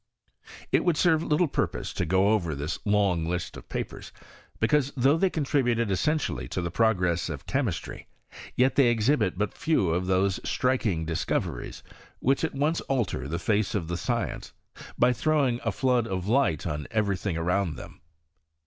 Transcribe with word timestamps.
It 0.71 0.83
would 0.83 0.97
serve 0.97 1.21
little 1.21 1.47
purpose 1.47 1.93
to 1.93 2.07
go 2.07 2.29
over 2.29 2.55
this 2.55 2.79
long 2.85 3.23
list 3.23 3.55
of 3.55 3.69
papers; 3.69 4.11
because, 4.59 4.91
though 4.97 5.15
they 5.15 5.29
contributed 5.29 5.91
essentially 5.91 6.47
to 6.47 6.59
the 6.63 6.71
progress 6.71 7.29
of 7.29 7.45
chemistry, 7.45 8.07
yet 8.55 8.73
they 8.73 8.87
exhibit 8.87 9.37
but 9.37 9.53
few 9.53 9.91
of 9.91 10.07
those 10.07 10.39
striking 10.43 11.05
discoveries, 11.05 11.83
which 12.17 12.43
at 12.43 12.55
once 12.55 12.81
alter 12.89 13.27
the 13.27 13.37
face 13.37 13.75
of 13.75 13.89
the 13.89 13.93
i^cieuce, 13.93 14.53
by 14.97 15.13
throwing 15.13 15.59
a 15.63 15.71
flood 15.71 16.07
of 16.07 16.25
light 16.27 16.65
on 16.65 16.87
every 16.89 17.15
thing 17.15 17.37
around 17.37 17.75
them. 17.75 18.01